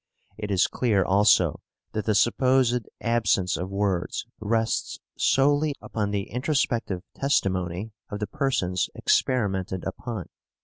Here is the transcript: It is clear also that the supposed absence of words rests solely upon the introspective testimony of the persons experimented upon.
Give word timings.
It 0.35 0.49
is 0.49 0.65
clear 0.65 1.05
also 1.05 1.61
that 1.91 2.05
the 2.05 2.15
supposed 2.15 2.89
absence 3.01 3.55
of 3.55 3.69
words 3.69 4.25
rests 4.39 4.97
solely 5.15 5.75
upon 5.79 6.09
the 6.09 6.27
introspective 6.31 7.03
testimony 7.13 7.91
of 8.09 8.17
the 8.17 8.25
persons 8.25 8.89
experimented 8.95 9.83
upon. 9.83 10.29